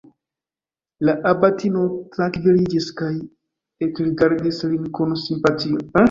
La 1.07 1.13
abatino 1.31 1.83
trankviliĝis 2.15 2.87
kaj 3.01 3.09
ekrigardis 3.89 4.63
lin 4.71 4.89
kun 5.01 5.13
simpatio. 5.25 5.83